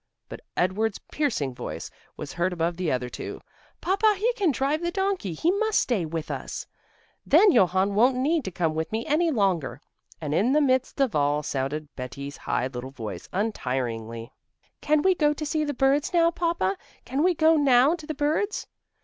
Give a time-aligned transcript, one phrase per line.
[0.29, 3.39] But Edward's piercing voice was heard above the other two:
[3.81, 6.65] "Papa, he can drive the donkey, he must stay with us,
[7.23, 9.79] then Johann won't need to come with me any longer!"
[10.19, 14.33] And in the midst of all sounded Betti's high little voice, untiringly:
[14.81, 16.77] "Can we go to see the birds now, Papa?
[17.05, 18.65] Can we go now to the birds?"